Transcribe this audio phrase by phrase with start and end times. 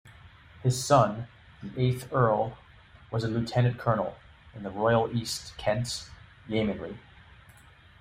[0.63, 1.27] His son,
[1.61, 2.57] the eighth Earl,
[3.11, 4.15] was a Lieutenant-Colonel
[4.55, 6.09] in the Royal East Kent
[6.47, 6.97] Yeomanry.